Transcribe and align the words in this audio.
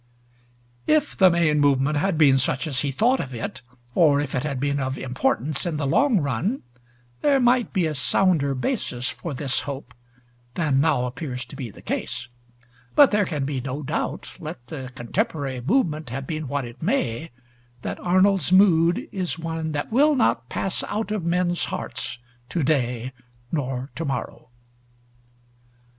If 0.87 1.15
the 1.15 1.29
main 1.29 1.59
movement 1.59 1.97
had 1.97 2.17
been 2.17 2.39
such 2.39 2.65
as 2.65 2.81
he 2.81 2.89
thought 2.89 3.19
of 3.19 3.35
it, 3.35 3.61
or 3.93 4.19
if 4.19 4.33
it 4.33 4.41
had 4.41 4.59
been 4.59 4.79
of 4.79 4.97
importance 4.97 5.63
in 5.63 5.77
the 5.77 5.85
long 5.85 6.19
run, 6.19 6.63
there 7.21 7.39
might 7.39 7.71
be 7.71 7.85
a 7.85 7.93
sounder 7.93 8.55
basis 8.55 9.11
for 9.11 9.35
this 9.35 9.59
hope 9.59 9.93
than 10.55 10.81
now 10.81 11.05
appears 11.05 11.45
to 11.45 11.55
be 11.55 11.69
the 11.69 11.83
case; 11.83 12.29
but 12.95 13.11
there 13.11 13.25
can 13.25 13.45
be 13.45 13.61
no 13.61 13.83
doubt, 13.83 14.37
let 14.39 14.65
the 14.65 14.91
contemporary 14.95 15.61
movement 15.61 16.09
have 16.09 16.25
been 16.25 16.47
what 16.47 16.65
it 16.65 16.81
may, 16.81 17.29
that 17.83 17.99
Arnold's 17.99 18.51
mood 18.51 19.07
is 19.11 19.37
one 19.37 19.71
that 19.73 19.91
will 19.91 20.15
not 20.15 20.49
pass 20.49 20.83
out 20.85 21.11
of 21.11 21.23
men's 21.23 21.65
hearts 21.65 22.17
to 22.49 22.63
day 22.63 23.13
nor 23.51 23.91
to 23.93 24.03
morrow. 24.05 24.49